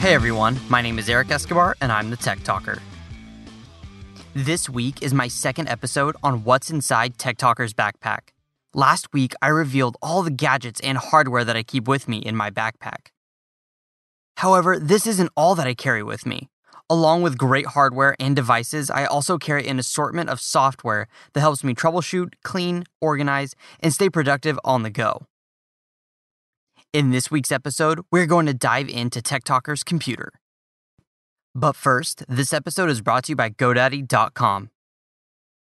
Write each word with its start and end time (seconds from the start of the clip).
Hey 0.00 0.14
everyone, 0.14 0.58
my 0.70 0.80
name 0.80 0.98
is 0.98 1.10
Eric 1.10 1.30
Escobar 1.30 1.76
and 1.82 1.92
I'm 1.92 2.08
the 2.08 2.16
Tech 2.16 2.42
Talker. 2.42 2.78
This 4.32 4.66
week 4.66 5.02
is 5.02 5.12
my 5.12 5.28
second 5.28 5.68
episode 5.68 6.16
on 6.22 6.42
what's 6.42 6.70
inside 6.70 7.18
Tech 7.18 7.36
Talker's 7.36 7.74
backpack. 7.74 8.30
Last 8.72 9.12
week, 9.12 9.34
I 9.42 9.48
revealed 9.48 9.98
all 10.00 10.22
the 10.22 10.30
gadgets 10.30 10.80
and 10.80 10.96
hardware 10.96 11.44
that 11.44 11.54
I 11.54 11.62
keep 11.62 11.86
with 11.86 12.08
me 12.08 12.16
in 12.16 12.34
my 12.34 12.50
backpack. 12.50 13.08
However, 14.38 14.78
this 14.78 15.06
isn't 15.06 15.28
all 15.36 15.54
that 15.54 15.66
I 15.66 15.74
carry 15.74 16.02
with 16.02 16.24
me. 16.24 16.48
Along 16.88 17.20
with 17.20 17.36
great 17.36 17.66
hardware 17.66 18.16
and 18.18 18.34
devices, 18.34 18.88
I 18.90 19.04
also 19.04 19.36
carry 19.36 19.68
an 19.68 19.78
assortment 19.78 20.30
of 20.30 20.40
software 20.40 21.08
that 21.34 21.40
helps 21.40 21.62
me 21.62 21.74
troubleshoot, 21.74 22.32
clean, 22.42 22.84
organize, 23.02 23.54
and 23.80 23.92
stay 23.92 24.08
productive 24.08 24.58
on 24.64 24.82
the 24.82 24.88
go. 24.88 25.26
In 26.92 27.12
this 27.12 27.30
week's 27.30 27.52
episode, 27.52 28.00
we're 28.10 28.26
going 28.26 28.46
to 28.46 28.54
dive 28.54 28.88
into 28.88 29.22
Tech 29.22 29.44
Talker's 29.44 29.84
computer. 29.84 30.32
But 31.54 31.76
first, 31.76 32.24
this 32.28 32.52
episode 32.52 32.90
is 32.90 33.00
brought 33.00 33.24
to 33.24 33.32
you 33.32 33.36
by 33.36 33.50
GoDaddy.com. 33.50 34.70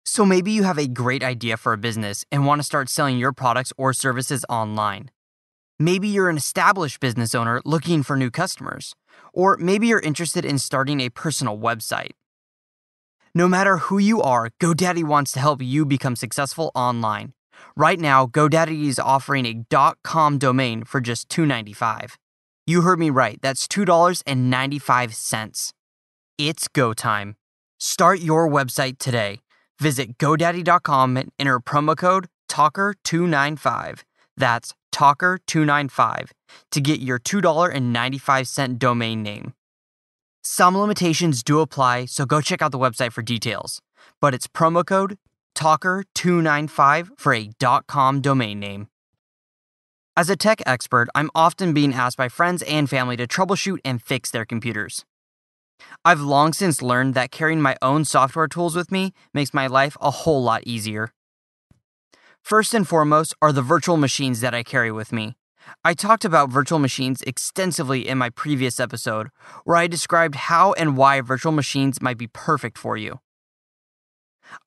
So 0.05 0.23
maybe 0.23 0.51
you 0.51 0.61
have 0.65 0.77
a 0.77 0.87
great 0.87 1.23
idea 1.23 1.57
for 1.57 1.73
a 1.73 1.79
business 1.79 2.25
and 2.31 2.45
want 2.45 2.59
to 2.59 2.63
start 2.63 2.89
selling 2.89 3.17
your 3.17 3.33
products 3.33 3.73
or 3.75 3.91
services 3.91 4.45
online. 4.49 5.09
Maybe 5.79 6.07
you're 6.09 6.29
an 6.29 6.37
established 6.37 6.99
business 6.99 7.33
owner 7.33 7.59
looking 7.65 8.03
for 8.03 8.15
new 8.15 8.29
customers. 8.29 8.93
Or 9.33 9.57
maybe 9.57 9.87
you're 9.87 9.99
interested 9.99 10.45
in 10.45 10.59
starting 10.59 11.01
a 11.01 11.09
personal 11.09 11.57
website. 11.57 12.11
No 13.33 13.47
matter 13.47 13.77
who 13.77 13.97
you 13.97 14.21
are, 14.21 14.51
GoDaddy 14.61 15.03
wants 15.03 15.31
to 15.31 15.39
help 15.39 15.63
you 15.63 15.87
become 15.87 16.15
successful 16.15 16.71
online. 16.75 17.33
Right 17.75 17.99
now, 17.99 18.25
GoDaddy 18.25 18.85
is 18.85 18.99
offering 18.99 19.45
a 19.45 19.65
.com 20.03 20.37
domain 20.37 20.83
for 20.83 21.01
just 21.01 21.29
$2.95. 21.29 22.15
You 22.65 22.81
heard 22.81 22.99
me 22.99 23.09
right, 23.09 23.39
that's 23.41 23.67
$2.95. 23.67 25.73
It's 26.37 26.67
go 26.67 26.93
time. 26.93 27.35
Start 27.79 28.19
your 28.19 28.49
website 28.49 28.97
today. 28.97 29.39
Visit 29.79 30.17
GoDaddy.com 30.17 31.17
and 31.17 31.31
enter 31.37 31.59
promo 31.59 31.97
code 31.97 32.27
TALKER295. 32.49 34.03
That's 34.37 34.73
Talker295 34.93 36.29
to 36.71 36.81
get 36.81 37.01
your 37.01 37.19
$2.95 37.19 38.79
domain 38.79 39.23
name. 39.23 39.53
Some 40.41 40.77
limitations 40.77 41.43
do 41.43 41.59
apply, 41.59 42.05
so 42.05 42.25
go 42.25 42.39
check 42.39 42.61
out 42.61 42.71
the 42.71 42.79
website 42.79 43.11
for 43.11 43.21
details. 43.21 43.81
But 44.21 44.33
it's 44.33 44.47
promo 44.47 44.85
code 44.85 45.17
Talker295 45.55 47.09
for 47.17 47.33
a 47.33 47.49
.com 47.87 48.21
domain 48.21 48.59
name. 48.59 48.87
As 50.17 50.29
a 50.29 50.35
tech 50.35 50.61
expert, 50.65 51.09
I'm 51.13 51.29
often 51.35 51.73
being 51.73 51.93
asked 51.93 52.17
by 52.17 52.29
friends 52.29 52.61
and 52.63 52.89
family 52.89 53.17
to 53.17 53.27
troubleshoot 53.27 53.79
and 53.83 54.01
fix 54.01 54.31
their 54.31 54.45
computers. 54.45 55.03
I've 56.05 56.21
long 56.21 56.53
since 56.53 56.81
learned 56.81 57.15
that 57.15 57.31
carrying 57.31 57.61
my 57.61 57.75
own 57.81 58.05
software 58.05 58.47
tools 58.47 58.75
with 58.75 58.91
me 58.91 59.13
makes 59.33 59.53
my 59.53 59.67
life 59.67 59.97
a 59.99 60.11
whole 60.11 60.41
lot 60.41 60.63
easier. 60.65 61.11
First 62.41 62.73
and 62.73 62.87
foremost 62.87 63.33
are 63.41 63.51
the 63.51 63.61
virtual 63.61 63.97
machines 63.97 64.39
that 64.41 64.53
I 64.53 64.63
carry 64.63 64.91
with 64.91 65.11
me. 65.11 65.35
I 65.83 65.93
talked 65.95 66.23
about 66.23 66.49
virtual 66.49 66.79
machines 66.79 67.21
extensively 67.23 68.07
in 68.07 68.17
my 68.17 68.29
previous 68.29 68.79
episode, 68.79 69.29
where 69.63 69.77
I 69.77 69.87
described 69.87 70.35
how 70.35 70.73
and 70.73 70.95
why 70.95 71.21
virtual 71.21 71.51
machines 71.51 72.01
might 72.01 72.17
be 72.17 72.27
perfect 72.27 72.77
for 72.77 72.97
you. 72.97 73.19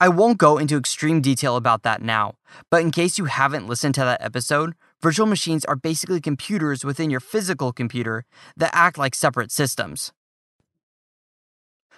I 0.00 0.08
won't 0.08 0.38
go 0.38 0.58
into 0.58 0.76
extreme 0.76 1.20
detail 1.20 1.56
about 1.56 1.82
that 1.82 2.02
now, 2.02 2.34
but 2.70 2.82
in 2.82 2.90
case 2.90 3.18
you 3.18 3.26
haven't 3.26 3.66
listened 3.66 3.94
to 3.96 4.00
that 4.02 4.22
episode, 4.22 4.74
virtual 5.00 5.26
machines 5.26 5.64
are 5.64 5.76
basically 5.76 6.20
computers 6.20 6.84
within 6.84 7.10
your 7.10 7.20
physical 7.20 7.72
computer 7.72 8.24
that 8.56 8.70
act 8.74 8.98
like 8.98 9.14
separate 9.14 9.50
systems. 9.52 10.12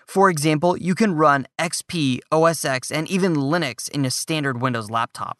For 0.06 0.28
example, 0.28 0.76
you 0.76 0.96
can 0.96 1.14
run 1.14 1.46
XP, 1.58 2.18
OS 2.32 2.64
X, 2.64 2.90
and 2.90 3.08
even 3.08 3.36
Linux 3.36 3.88
in 3.88 4.04
a 4.04 4.10
standard 4.10 4.60
Windows 4.60 4.90
laptop. 4.90 5.38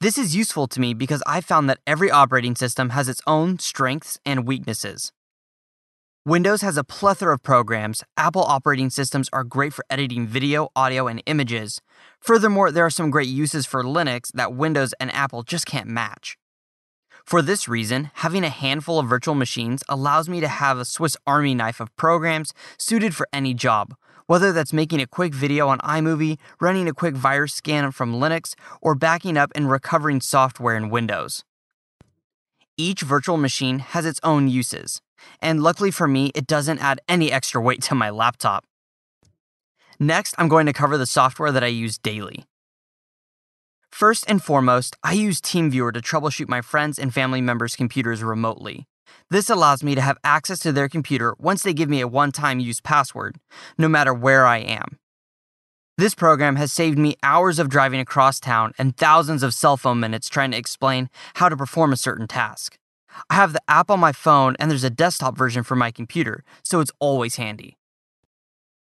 This 0.00 0.16
is 0.16 0.36
useful 0.36 0.68
to 0.68 0.80
me 0.80 0.94
because 0.94 1.22
I 1.26 1.40
found 1.40 1.68
that 1.68 1.80
every 1.86 2.10
operating 2.10 2.54
system 2.54 2.90
has 2.90 3.08
its 3.08 3.20
own 3.26 3.58
strengths 3.58 4.18
and 4.24 4.46
weaknesses. 4.46 5.12
Windows 6.26 6.62
has 6.62 6.78
a 6.78 6.84
plethora 6.84 7.34
of 7.34 7.42
programs. 7.42 8.02
Apple 8.16 8.44
operating 8.44 8.88
systems 8.88 9.28
are 9.30 9.44
great 9.44 9.74
for 9.74 9.84
editing 9.90 10.26
video, 10.26 10.70
audio, 10.74 11.06
and 11.06 11.22
images. 11.26 11.82
Furthermore, 12.18 12.72
there 12.72 12.86
are 12.86 12.88
some 12.88 13.10
great 13.10 13.28
uses 13.28 13.66
for 13.66 13.84
Linux 13.84 14.32
that 14.32 14.54
Windows 14.54 14.94
and 14.98 15.12
Apple 15.12 15.42
just 15.42 15.66
can't 15.66 15.86
match. 15.86 16.38
For 17.26 17.42
this 17.42 17.68
reason, 17.68 18.10
having 18.14 18.42
a 18.42 18.48
handful 18.48 18.98
of 18.98 19.06
virtual 19.06 19.34
machines 19.34 19.84
allows 19.86 20.26
me 20.26 20.40
to 20.40 20.48
have 20.48 20.78
a 20.78 20.86
Swiss 20.86 21.14
Army 21.26 21.54
knife 21.54 21.78
of 21.78 21.94
programs 21.96 22.54
suited 22.78 23.14
for 23.14 23.28
any 23.30 23.52
job, 23.52 23.94
whether 24.26 24.50
that's 24.50 24.72
making 24.72 25.02
a 25.02 25.06
quick 25.06 25.34
video 25.34 25.68
on 25.68 25.78
iMovie, 25.80 26.38
running 26.58 26.88
a 26.88 26.94
quick 26.94 27.16
virus 27.16 27.52
scan 27.52 27.92
from 27.92 28.14
Linux, 28.14 28.54
or 28.80 28.94
backing 28.94 29.36
up 29.36 29.52
and 29.54 29.70
recovering 29.70 30.22
software 30.22 30.74
in 30.74 30.88
Windows. 30.88 31.44
Each 32.78 33.02
virtual 33.02 33.36
machine 33.36 33.80
has 33.80 34.06
its 34.06 34.20
own 34.22 34.48
uses, 34.48 35.02
and 35.40 35.62
luckily 35.62 35.90
for 35.90 36.08
me, 36.08 36.30
it 36.34 36.46
doesn't 36.46 36.80
add 36.80 37.00
any 37.08 37.30
extra 37.30 37.60
weight 37.60 37.82
to 37.82 37.94
my 37.94 38.10
laptop. 38.10 38.64
Next, 39.98 40.34
I'm 40.38 40.48
going 40.48 40.66
to 40.66 40.72
cover 40.72 40.98
the 40.98 41.06
software 41.06 41.52
that 41.52 41.64
I 41.64 41.68
use 41.68 41.98
daily. 41.98 42.44
First 43.90 44.24
and 44.28 44.42
foremost, 44.42 44.96
I 45.04 45.12
use 45.12 45.40
TeamViewer 45.40 45.92
to 45.94 46.00
troubleshoot 46.00 46.48
my 46.48 46.60
friends 46.60 46.98
and 46.98 47.14
family 47.14 47.40
members' 47.40 47.76
computers 47.76 48.24
remotely. 48.24 48.86
This 49.30 49.48
allows 49.48 49.84
me 49.84 49.94
to 49.94 50.00
have 50.00 50.18
access 50.24 50.58
to 50.60 50.72
their 50.72 50.88
computer 50.88 51.34
once 51.38 51.62
they 51.62 51.72
give 51.72 51.88
me 51.88 52.00
a 52.00 52.08
one 52.08 52.32
time 52.32 52.58
use 52.58 52.80
password, 52.80 53.38
no 53.78 53.88
matter 53.88 54.12
where 54.12 54.46
I 54.46 54.58
am. 54.58 54.98
This 55.96 56.16
program 56.16 56.56
has 56.56 56.72
saved 56.72 56.98
me 56.98 57.14
hours 57.22 57.60
of 57.60 57.68
driving 57.68 58.00
across 58.00 58.40
town 58.40 58.72
and 58.78 58.96
thousands 58.96 59.44
of 59.44 59.54
cell 59.54 59.76
phone 59.76 60.00
minutes 60.00 60.28
trying 60.28 60.50
to 60.50 60.58
explain 60.58 61.08
how 61.34 61.48
to 61.48 61.56
perform 61.56 61.92
a 61.92 61.96
certain 61.96 62.26
task. 62.26 62.78
I 63.30 63.34
have 63.34 63.52
the 63.52 63.62
app 63.68 63.90
on 63.90 64.00
my 64.00 64.12
phone 64.12 64.56
and 64.58 64.70
there's 64.70 64.84
a 64.84 64.90
desktop 64.90 65.36
version 65.36 65.62
for 65.62 65.76
my 65.76 65.90
computer, 65.90 66.44
so 66.62 66.80
it's 66.80 66.92
always 66.98 67.36
handy. 67.36 67.76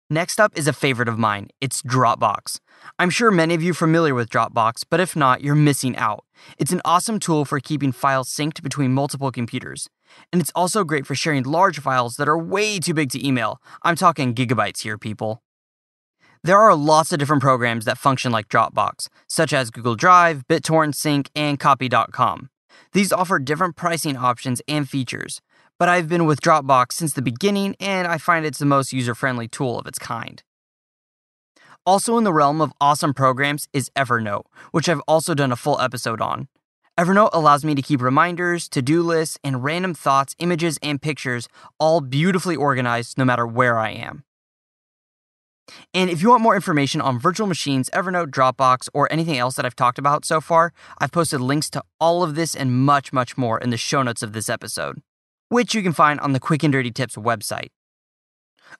Next 0.09 0.39
up 0.39 0.55
is 0.55 0.67
a 0.67 0.73
favorite 0.73 1.09
of 1.09 1.17
mine. 1.17 1.47
It's 1.61 1.81
Dropbox. 1.81 2.59
I'm 2.99 3.09
sure 3.09 3.31
many 3.31 3.55
of 3.55 3.63
you 3.63 3.71
are 3.71 3.73
familiar 3.73 4.13
with 4.13 4.29
Dropbox, 4.29 4.83
but 4.87 4.99
if 4.99 5.15
not, 5.15 5.41
you're 5.41 5.55
missing 5.55 5.97
out. 5.97 6.23
It's 6.59 6.71
an 6.71 6.81
awesome 6.85 7.19
tool 7.19 7.43
for 7.43 7.59
keeping 7.59 7.91
files 7.91 8.29
synced 8.29 8.61
between 8.61 8.93
multiple 8.93 9.31
computers. 9.31 9.89
And 10.31 10.39
it's 10.39 10.51
also 10.53 10.83
great 10.83 11.07
for 11.07 11.15
sharing 11.15 11.43
large 11.43 11.79
files 11.79 12.17
that 12.17 12.29
are 12.29 12.37
way 12.37 12.77
too 12.77 12.93
big 12.93 13.09
to 13.11 13.27
email. 13.27 13.59
I'm 13.81 13.95
talking 13.95 14.35
gigabytes 14.35 14.83
here, 14.83 14.99
people. 14.99 15.41
There 16.43 16.59
are 16.59 16.75
lots 16.75 17.11
of 17.11 17.17
different 17.17 17.41
programs 17.41 17.85
that 17.85 17.97
function 17.97 18.31
like 18.31 18.47
Dropbox, 18.47 19.07
such 19.27 19.53
as 19.53 19.71
Google 19.71 19.95
Drive, 19.95 20.43
BitTorrent 20.47 20.93
Sync, 20.93 21.31
and 21.35 21.59
Copy.com. 21.59 22.49
These 22.91 23.11
offer 23.11 23.39
different 23.39 23.75
pricing 23.75 24.17
options 24.17 24.61
and 24.67 24.89
features, 24.89 25.41
but 25.77 25.89
I've 25.89 26.07
been 26.07 26.25
with 26.25 26.41
Dropbox 26.41 26.93
since 26.93 27.13
the 27.13 27.21
beginning 27.21 27.75
and 27.79 28.07
I 28.07 28.17
find 28.17 28.45
it's 28.45 28.59
the 28.59 28.65
most 28.65 28.93
user 28.93 29.15
friendly 29.15 29.47
tool 29.47 29.79
of 29.79 29.87
its 29.87 29.99
kind. 29.99 30.41
Also, 31.85 32.17
in 32.17 32.23
the 32.23 32.33
realm 32.33 32.61
of 32.61 32.73
awesome 32.81 33.13
programs 33.13 33.67
is 33.71 33.91
Evernote, 33.95 34.45
which 34.71 34.89
I've 34.89 35.01
also 35.07 35.35
done 35.35 35.51
a 35.51 35.55
full 35.55 35.79
episode 35.79 36.19
on. 36.19 36.47
Evernote 36.97 37.29
allows 37.33 37.65
me 37.65 37.75
to 37.75 37.81
keep 37.81 38.01
reminders, 38.01 38.69
to 38.69 38.81
do 38.81 39.03
lists, 39.03 39.37
and 39.43 39.63
random 39.63 39.93
thoughts, 39.93 40.33
images, 40.39 40.79
and 40.81 41.01
pictures 41.01 41.47
all 41.77 41.99
beautifully 42.01 42.55
organized 42.55 43.17
no 43.17 43.25
matter 43.25 43.45
where 43.45 43.77
I 43.77 43.89
am. 43.89 44.23
And 45.93 46.09
if 46.09 46.21
you 46.21 46.29
want 46.29 46.43
more 46.43 46.55
information 46.55 47.01
on 47.01 47.19
virtual 47.19 47.47
machines, 47.47 47.89
Evernote, 47.91 48.27
Dropbox, 48.27 48.87
or 48.93 49.11
anything 49.11 49.37
else 49.37 49.55
that 49.55 49.65
I've 49.65 49.75
talked 49.75 49.97
about 49.97 50.23
so 50.25 50.39
far, 50.39 50.73
I've 50.99 51.11
posted 51.11 51.41
links 51.41 51.69
to 51.71 51.83
all 51.99 52.23
of 52.23 52.35
this 52.35 52.55
and 52.55 52.85
much, 52.85 53.11
much 53.11 53.37
more 53.37 53.59
in 53.59 53.71
the 53.71 53.77
show 53.77 54.03
notes 54.03 54.21
of 54.21 54.33
this 54.33 54.49
episode 54.49 55.01
which 55.49 55.75
you 55.75 55.83
can 55.83 55.93
find 55.93 56.19
on 56.19 56.33
the 56.33 56.39
Quick 56.39 56.63
and 56.63 56.73
Dirty 56.73 56.91
Tips 56.91 57.15
website. 57.15 57.69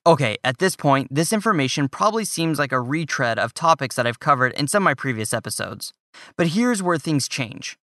Okay, 0.05 0.37
at 0.43 0.57
this 0.57 0.75
point, 0.75 1.07
this 1.11 1.31
information 1.31 1.87
probably 1.87 2.25
seems 2.25 2.59
like 2.59 2.71
a 2.71 2.81
retread 2.81 3.39
of 3.39 3.53
topics 3.53 3.95
that 3.95 4.07
I've 4.07 4.19
covered 4.19 4.51
in 4.53 4.67
some 4.67 4.83
of 4.83 4.85
my 4.85 4.93
previous 4.93 5.33
episodes. 5.33 5.93
But 6.37 6.47
here's 6.47 6.81
where 6.81 6.97
things 6.97 7.27
change. 7.27 7.77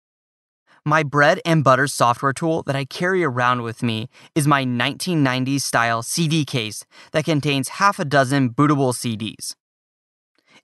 My 0.85 1.03
bread 1.03 1.41
and 1.45 1.63
butter 1.63 1.87
software 1.87 2.33
tool 2.33 2.63
that 2.63 2.75
I 2.75 2.85
carry 2.85 3.23
around 3.23 3.63
with 3.63 3.83
me 3.83 4.09
is 4.33 4.47
my 4.47 4.63
1990s 4.63 5.61
style 5.61 6.01
CD 6.03 6.45
case 6.45 6.85
that 7.11 7.25
contains 7.25 7.69
half 7.69 7.99
a 7.99 8.05
dozen 8.05 8.51
bootable 8.51 8.93
CDs. 8.93 9.55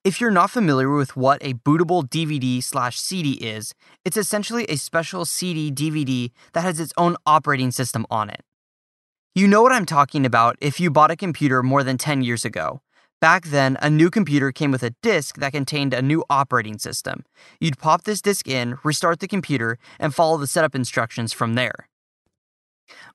If 0.04 0.22
you're 0.22 0.32
not 0.32 0.52
familiar 0.52 0.92
with 0.92 1.18
what 1.18 1.44
a 1.44 1.56
bootable 1.56 2.08
DVD 2.08 2.64
slash 2.64 3.00
CD 3.00 3.34
is, 3.34 3.74
it's 4.06 4.18
essentially 4.18 4.66
a 4.66 4.78
special 4.78 5.26
CD 5.26 5.72
DVD 5.72 6.32
that 6.54 6.62
has 6.62 6.80
its 6.80 6.94
own 6.96 7.18
operating 7.26 7.72
system 7.72 8.06
on 8.10 8.30
it. 8.30 8.42
You 9.34 9.48
know 9.48 9.62
what 9.64 9.72
I'm 9.72 9.86
talking 9.86 10.26
about 10.26 10.58
if 10.62 10.80
you 10.80 10.92
bought 10.92 11.12
a 11.12 11.16
computer 11.16 11.62
more 11.62 11.84
than 11.84 11.98
10 11.98 12.22
years 12.22 12.46
ago. 12.46 12.82
Back 13.26 13.46
then, 13.46 13.76
a 13.82 13.90
new 13.90 14.12
computer 14.12 14.52
came 14.52 14.70
with 14.70 14.84
a 14.84 14.94
disk 15.02 15.38
that 15.38 15.52
contained 15.52 15.96
a 15.96 16.02
new 16.04 16.24
operating 16.30 16.78
system. 16.78 17.26
You'd 17.60 17.80
pop 17.80 18.04
this 18.04 18.22
disk 18.22 18.48
in, 18.48 18.78
restart 18.84 19.20
the 19.20 19.28
computer, 19.28 19.80
and 19.98 20.14
follow 20.14 20.38
the 20.38 20.46
setup 20.46 20.76
instructions 20.76 21.34
from 21.34 21.56
there. 21.56 21.90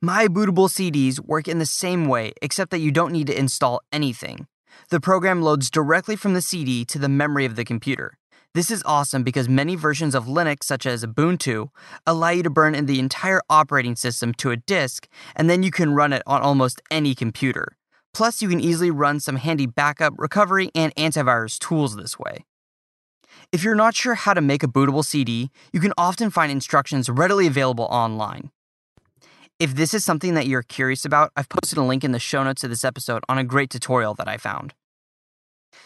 My 0.02 0.26
bootable 0.26 0.68
CDs 0.68 1.20
work 1.20 1.46
in 1.46 1.60
the 1.60 1.64
same 1.64 2.06
way, 2.06 2.32
except 2.42 2.72
that 2.72 2.80
you 2.80 2.90
don't 2.90 3.12
need 3.12 3.28
to 3.28 3.38
install 3.38 3.82
anything. 3.92 4.48
The 4.88 4.98
program 4.98 5.42
loads 5.42 5.70
directly 5.70 6.16
from 6.16 6.34
the 6.34 6.42
CD 6.42 6.84
to 6.86 6.98
the 6.98 7.08
memory 7.08 7.44
of 7.44 7.54
the 7.54 7.64
computer. 7.64 8.18
This 8.52 8.72
is 8.72 8.82
awesome 8.84 9.22
because 9.22 9.48
many 9.48 9.76
versions 9.76 10.16
of 10.16 10.24
Linux, 10.24 10.64
such 10.64 10.86
as 10.86 11.04
Ubuntu, 11.04 11.68
allow 12.04 12.30
you 12.30 12.42
to 12.42 12.50
burn 12.50 12.74
in 12.74 12.86
the 12.86 12.98
entire 12.98 13.42
operating 13.48 13.94
system 13.94 14.34
to 14.38 14.50
a 14.50 14.56
disk, 14.56 15.06
and 15.36 15.48
then 15.48 15.62
you 15.62 15.70
can 15.70 15.94
run 15.94 16.12
it 16.12 16.24
on 16.26 16.42
almost 16.42 16.82
any 16.90 17.14
computer. 17.14 17.76
Plus, 18.12 18.42
you 18.42 18.48
can 18.48 18.60
easily 18.60 18.90
run 18.90 19.20
some 19.20 19.36
handy 19.36 19.66
backup, 19.66 20.14
recovery, 20.18 20.70
and 20.74 20.94
antivirus 20.96 21.58
tools 21.58 21.96
this 21.96 22.18
way. 22.18 22.44
If 23.52 23.64
you're 23.64 23.74
not 23.74 23.94
sure 23.94 24.14
how 24.14 24.34
to 24.34 24.40
make 24.40 24.62
a 24.62 24.68
bootable 24.68 25.04
CD, 25.04 25.50
you 25.72 25.80
can 25.80 25.92
often 25.96 26.30
find 26.30 26.52
instructions 26.52 27.08
readily 27.08 27.46
available 27.46 27.84
online. 27.84 28.50
If 29.58 29.74
this 29.74 29.92
is 29.92 30.04
something 30.04 30.34
that 30.34 30.46
you're 30.46 30.62
curious 30.62 31.04
about, 31.04 31.32
I've 31.36 31.48
posted 31.48 31.78
a 31.78 31.82
link 31.82 32.02
in 32.02 32.12
the 32.12 32.18
show 32.18 32.42
notes 32.42 32.64
of 32.64 32.70
this 32.70 32.84
episode 32.84 33.22
on 33.28 33.38
a 33.38 33.44
great 33.44 33.70
tutorial 33.70 34.14
that 34.14 34.28
I 34.28 34.36
found. 34.36 34.74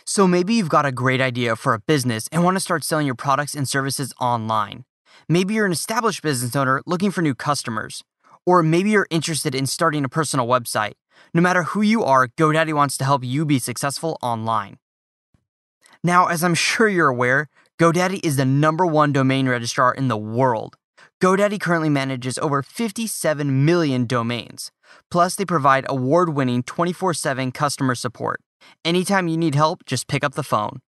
So 0.07 0.27
maybe 0.27 0.55
you've 0.55 0.69
got 0.69 0.87
a 0.87 0.93
great 0.93 1.21
idea 1.21 1.57
for 1.57 1.75
a 1.75 1.81
business 1.81 2.29
and 2.31 2.45
want 2.45 2.57
to 2.57 2.61
start 2.61 2.85
selling 2.85 3.07
your 3.07 3.15
products 3.15 3.55
and 3.55 3.69
services 3.69 4.13
online. 4.21 4.85
Maybe 5.29 5.55
you're 5.55 5.67
an 5.67 5.73
established 5.73 6.23
business 6.23 6.55
owner 6.55 6.83
looking 6.87 7.11
for 7.11 7.23
new 7.23 7.35
customers. 7.35 8.03
Or 8.47 8.63
maybe 8.63 8.91
you're 8.91 9.07
interested 9.11 9.55
in 9.55 9.67
starting 9.67 10.05
a 10.05 10.09
personal 10.09 10.47
website. 10.47 10.93
No 11.33 11.41
matter 11.41 11.63
who 11.65 11.83
you 11.83 12.05
are, 12.05 12.29
GoDaddy 12.29 12.73
wants 12.73 12.97
to 12.99 13.05
help 13.05 13.25
you 13.25 13.45
be 13.45 13.59
successful 13.59 14.19
online. 14.23 14.79
Now, 16.03 16.27
as 16.27 16.45
I'm 16.45 16.55
sure 16.55 16.89
you're 16.89 17.09
aware, 17.09 17.49
GoDaddy 17.81 18.25
is 18.25 18.37
the 18.37 18.45
number 18.45 18.87
one 18.87 19.13
domain 19.13 19.49
registrar 19.49 19.93
in 19.93 20.09
the 20.09 20.17
world. 20.17 20.77
GoDaddy 21.21 21.61
currently 21.61 21.89
manages 21.89 22.39
over 22.39 22.63
57 22.63 23.65
million 23.65 24.07
domains. 24.07 24.71
Plus, 25.11 25.35
they 25.35 25.45
provide 25.45 25.87
award 25.89 26.35
winning 26.35 26.63
24 26.63 27.15
7 27.15 27.53
customer 27.53 27.95
support. 27.95 28.41
Anytime 28.85 29.29
you 29.29 29.37
need 29.37 29.55
help, 29.55 29.85
just 29.87 30.07
pick 30.07 30.23
up 30.23 30.35
the 30.35 30.43
phone. 30.43 30.81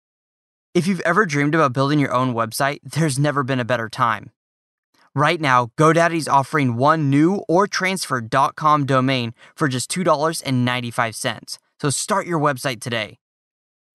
If 0.74 0.86
you've 0.86 1.00
ever 1.00 1.24
dreamed 1.24 1.54
about 1.54 1.72
building 1.72 1.98
your 1.98 2.12
own 2.12 2.34
website, 2.34 2.80
there's 2.82 3.18
never 3.18 3.42
been 3.42 3.60
a 3.60 3.64
better 3.64 3.88
time. 3.88 4.30
Right 5.16 5.40
now, 5.40 5.68
GoDaddy's 5.78 6.28
offering 6.28 6.76
one 6.76 7.08
new 7.08 7.36
or 7.48 7.66
transferred.com 7.66 8.84
domain 8.84 9.32
for 9.54 9.66
just 9.66 9.90
$2.95. 9.90 11.58
So 11.80 11.88
start 11.88 12.26
your 12.26 12.38
website 12.38 12.82
today. 12.82 13.16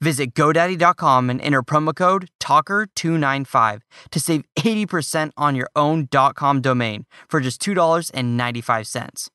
Visit 0.01 0.33
GoDaddy.com 0.33 1.29
and 1.29 1.39
enter 1.41 1.61
promo 1.61 1.95
code 1.95 2.31
TALKER295 2.39 3.81
to 4.09 4.19
save 4.19 4.45
80% 4.57 5.29
on 5.37 5.55
your 5.55 5.69
own 5.75 6.07
.com 6.33 6.59
domain 6.59 7.05
for 7.29 7.39
just 7.39 7.61
$2.95. 7.61 9.29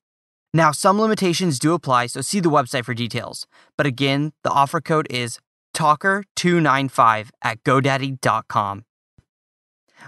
Now, 0.52 0.72
some 0.72 1.00
limitations 1.00 1.60
do 1.60 1.72
apply, 1.72 2.06
so 2.08 2.20
see 2.20 2.40
the 2.40 2.50
website 2.50 2.84
for 2.84 2.94
details. 2.94 3.46
But 3.76 3.86
again, 3.86 4.32
the 4.42 4.50
offer 4.50 4.80
code 4.80 5.06
is 5.08 5.38
TALKER295 5.76 7.30
at 7.42 7.62
GoDaddy.com. 7.62 8.85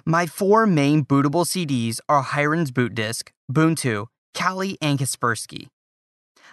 My 0.04 0.26
four 0.26 0.66
main 0.66 1.04
bootable 1.04 1.46
CDs 1.46 2.00
are 2.08 2.22
Hiren's 2.22 2.70
Boot 2.70 2.94
Disk, 2.94 3.32
Ubuntu, 3.50 4.06
Kali, 4.34 4.78
and 4.80 4.98
Kaspersky. 4.98 5.68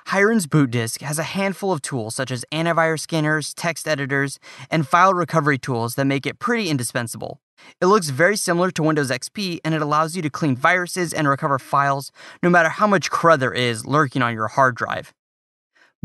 Hiren's 0.07 0.45
boot 0.45 0.69
disk 0.69 1.01
has 1.01 1.17
a 1.17 1.23
handful 1.23 1.71
of 1.71 1.81
tools 1.81 2.13
such 2.13 2.29
as 2.29 2.45
antivirus 2.51 2.99
scanners, 2.99 3.55
text 3.55 3.87
editors, 3.87 4.37
and 4.69 4.87
file 4.87 5.15
recovery 5.15 5.57
tools 5.57 5.95
that 5.95 6.05
make 6.05 6.27
it 6.27 6.37
pretty 6.37 6.69
indispensable. 6.69 7.39
It 7.81 7.87
looks 7.87 8.09
very 8.09 8.37
similar 8.37 8.69
to 8.71 8.83
Windows 8.83 9.09
XP 9.09 9.59
and 9.65 9.73
it 9.73 9.81
allows 9.81 10.15
you 10.15 10.21
to 10.21 10.29
clean 10.29 10.55
viruses 10.55 11.11
and 11.11 11.27
recover 11.27 11.57
files 11.57 12.11
no 12.43 12.51
matter 12.51 12.69
how 12.69 12.85
much 12.85 13.09
crud 13.09 13.39
there 13.39 13.53
is 13.53 13.87
lurking 13.87 14.21
on 14.21 14.33
your 14.33 14.47
hard 14.49 14.75
drive. 14.75 15.11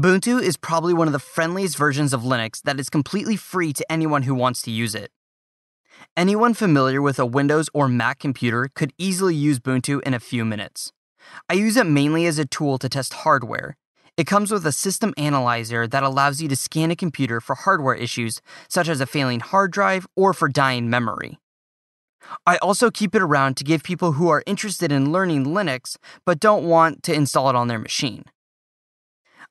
Ubuntu 0.00 0.40
is 0.40 0.56
probably 0.56 0.94
one 0.94 1.08
of 1.08 1.12
the 1.12 1.18
friendliest 1.18 1.76
versions 1.76 2.14
of 2.14 2.22
Linux 2.22 2.62
that 2.62 2.80
is 2.80 2.88
completely 2.88 3.36
free 3.36 3.74
to 3.74 3.92
anyone 3.92 4.22
who 4.22 4.34
wants 4.34 4.62
to 4.62 4.70
use 4.70 4.94
it. 4.94 5.10
Anyone 6.16 6.54
familiar 6.54 7.00
with 7.00 7.18
a 7.18 7.26
Windows 7.26 7.68
or 7.72 7.88
Mac 7.88 8.18
computer 8.18 8.68
could 8.74 8.92
easily 8.98 9.34
use 9.34 9.58
Ubuntu 9.58 10.02
in 10.02 10.14
a 10.14 10.20
few 10.20 10.44
minutes. 10.44 10.92
I 11.48 11.54
use 11.54 11.76
it 11.76 11.86
mainly 11.86 12.26
as 12.26 12.38
a 12.38 12.46
tool 12.46 12.78
to 12.78 12.88
test 12.88 13.12
hardware, 13.14 13.76
it 14.20 14.26
comes 14.26 14.52
with 14.52 14.66
a 14.66 14.72
system 14.72 15.14
analyzer 15.16 15.86
that 15.86 16.02
allows 16.02 16.42
you 16.42 16.48
to 16.48 16.54
scan 16.56 16.90
a 16.90 16.94
computer 16.94 17.40
for 17.40 17.54
hardware 17.54 17.94
issues, 17.94 18.42
such 18.68 18.86
as 18.86 19.00
a 19.00 19.06
failing 19.06 19.40
hard 19.40 19.72
drive 19.72 20.06
or 20.14 20.34
for 20.34 20.46
dying 20.46 20.90
memory. 20.90 21.38
I 22.44 22.58
also 22.58 22.90
keep 22.90 23.14
it 23.14 23.22
around 23.22 23.56
to 23.56 23.64
give 23.64 23.82
people 23.82 24.12
who 24.12 24.28
are 24.28 24.42
interested 24.46 24.92
in 24.92 25.10
learning 25.10 25.46
Linux 25.46 25.96
but 26.26 26.38
don't 26.38 26.64
want 26.64 27.02
to 27.04 27.14
install 27.14 27.48
it 27.48 27.56
on 27.56 27.68
their 27.68 27.78
machine. 27.78 28.24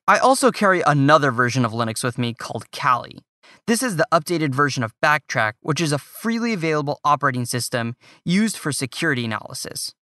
I 0.06 0.18
also 0.18 0.52
carry 0.52 0.82
another 0.86 1.32
version 1.32 1.64
of 1.64 1.72
Linux 1.72 2.04
with 2.04 2.16
me 2.16 2.32
called 2.32 2.70
Kali. 2.70 3.18
This 3.66 3.82
is 3.82 3.96
the 3.96 4.06
updated 4.12 4.54
version 4.54 4.82
of 4.82 4.94
Backtrack, 5.02 5.54
which 5.60 5.80
is 5.80 5.92
a 5.92 5.98
freely 5.98 6.52
available 6.52 7.00
operating 7.04 7.44
system 7.44 7.96
used 8.24 8.56
for 8.56 8.72
security 8.72 9.24
analysis. 9.24 9.94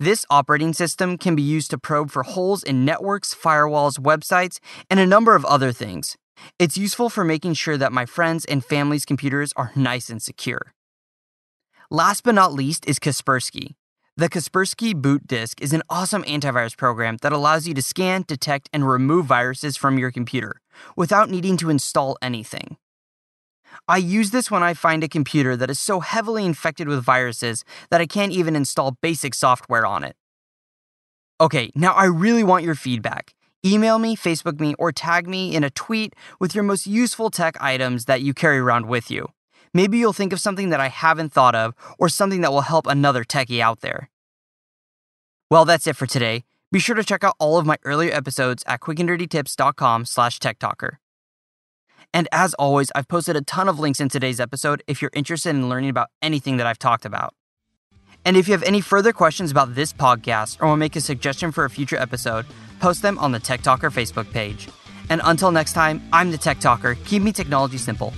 This 0.00 0.26
operating 0.28 0.72
system 0.72 1.16
can 1.16 1.36
be 1.36 1.42
used 1.42 1.70
to 1.70 1.78
probe 1.78 2.10
for 2.10 2.24
holes 2.24 2.62
in 2.62 2.84
networks, 2.84 3.34
firewalls, 3.34 3.98
websites, 3.98 4.58
and 4.90 4.98
a 4.98 5.06
number 5.06 5.34
of 5.34 5.44
other 5.44 5.72
things. 5.72 6.16
It's 6.58 6.76
useful 6.76 7.08
for 7.08 7.24
making 7.24 7.54
sure 7.54 7.76
that 7.76 7.92
my 7.92 8.04
friends' 8.04 8.44
and 8.44 8.64
family's 8.64 9.04
computers 9.04 9.52
are 9.56 9.70
nice 9.76 10.10
and 10.10 10.20
secure. 10.20 10.74
Last 11.90 12.24
but 12.24 12.34
not 12.34 12.52
least 12.52 12.88
is 12.88 12.98
Kaspersky. 12.98 13.76
The 14.16 14.28
Kaspersky 14.28 14.94
Boot 14.94 15.26
Disk 15.26 15.62
is 15.62 15.72
an 15.72 15.82
awesome 15.88 16.24
antivirus 16.24 16.76
program 16.76 17.18
that 17.22 17.32
allows 17.32 17.68
you 17.68 17.74
to 17.74 17.82
scan, 17.82 18.24
detect, 18.26 18.68
and 18.72 18.88
remove 18.88 19.26
viruses 19.26 19.76
from 19.76 19.98
your 19.98 20.10
computer 20.10 20.60
without 20.96 21.30
needing 21.30 21.56
to 21.58 21.70
install 21.70 22.16
anything. 22.22 22.76
I 23.88 23.98
use 23.98 24.30
this 24.30 24.50
when 24.50 24.62
I 24.62 24.74
find 24.74 25.02
a 25.04 25.08
computer 25.08 25.56
that 25.56 25.70
is 25.70 25.78
so 25.78 26.00
heavily 26.00 26.44
infected 26.44 26.88
with 26.88 27.04
viruses 27.04 27.64
that 27.90 28.00
I 28.00 28.06
can't 28.06 28.32
even 28.32 28.56
install 28.56 28.96
basic 29.02 29.34
software 29.34 29.84
on 29.84 30.04
it. 30.04 30.16
Okay, 31.40 31.70
now 31.74 31.92
I 31.92 32.04
really 32.04 32.44
want 32.44 32.64
your 32.64 32.76
feedback. 32.76 33.34
Email 33.66 33.98
me, 33.98 34.14
Facebook 34.16 34.60
me, 34.60 34.74
or 34.78 34.92
tag 34.92 35.26
me 35.26 35.54
in 35.54 35.64
a 35.64 35.70
tweet 35.70 36.14
with 36.38 36.54
your 36.54 36.64
most 36.64 36.86
useful 36.86 37.30
tech 37.30 37.56
items 37.60 38.04
that 38.04 38.22
you 38.22 38.34
carry 38.34 38.58
around 38.58 38.86
with 38.86 39.10
you. 39.10 39.28
Maybe 39.72 39.98
you'll 39.98 40.12
think 40.12 40.32
of 40.32 40.40
something 40.40 40.70
that 40.70 40.80
I 40.80 40.88
haven't 40.88 41.32
thought 41.32 41.54
of 41.54 41.74
or 41.98 42.08
something 42.08 42.42
that 42.42 42.52
will 42.52 42.60
help 42.60 42.86
another 42.86 43.24
techie 43.24 43.60
out 43.60 43.80
there. 43.80 44.10
Well, 45.50 45.64
that's 45.64 45.86
it 45.86 45.96
for 45.96 46.06
today. 46.06 46.44
Be 46.74 46.80
sure 46.80 46.96
to 46.96 47.04
check 47.04 47.22
out 47.22 47.36
all 47.38 47.56
of 47.56 47.64
my 47.64 47.78
earlier 47.84 48.12
episodes 48.12 48.64
at 48.66 48.80
quickanddirtytips.com 48.80 50.06
slash 50.06 50.40
techtalker. 50.40 50.96
And 52.12 52.26
as 52.32 52.52
always, 52.54 52.90
I've 52.96 53.06
posted 53.06 53.36
a 53.36 53.42
ton 53.42 53.68
of 53.68 53.78
links 53.78 54.00
in 54.00 54.08
today's 54.08 54.40
episode 54.40 54.82
if 54.88 55.00
you're 55.00 55.12
interested 55.14 55.50
in 55.50 55.68
learning 55.68 55.90
about 55.90 56.08
anything 56.20 56.56
that 56.56 56.66
I've 56.66 56.80
talked 56.80 57.04
about. 57.04 57.32
And 58.24 58.36
if 58.36 58.48
you 58.48 58.52
have 58.54 58.64
any 58.64 58.80
further 58.80 59.12
questions 59.12 59.52
about 59.52 59.76
this 59.76 59.92
podcast 59.92 60.60
or 60.60 60.66
want 60.66 60.78
to 60.78 60.80
make 60.80 60.96
a 60.96 61.00
suggestion 61.00 61.52
for 61.52 61.64
a 61.64 61.70
future 61.70 61.96
episode, 61.96 62.44
post 62.80 63.02
them 63.02 63.18
on 63.18 63.30
the 63.30 63.38
Tech 63.38 63.62
Talker 63.62 63.92
Facebook 63.92 64.28
page. 64.32 64.68
And 65.10 65.20
until 65.22 65.52
next 65.52 65.74
time, 65.74 66.02
I'm 66.12 66.32
the 66.32 66.38
Tech 66.38 66.58
Talker. 66.58 66.96
Keep 67.04 67.22
me 67.22 67.30
technology 67.30 67.78
simple. 67.78 68.12